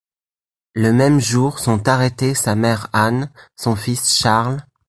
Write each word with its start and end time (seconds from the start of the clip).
Le 0.73 0.93
même 0.93 1.19
jour 1.19 1.59
sont 1.59 1.87
arrêtés 1.87 2.33
sa 2.33 2.55
mère 2.55 2.87
Anne, 2.91 3.29
son 3.55 3.75
fils 3.75 4.09
Charles. 4.15 4.65